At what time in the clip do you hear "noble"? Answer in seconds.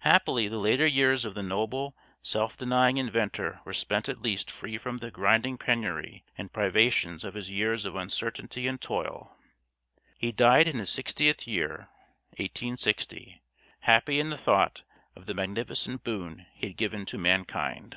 1.44-1.96